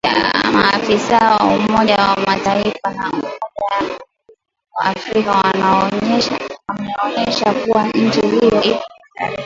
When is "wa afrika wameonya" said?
4.79-5.87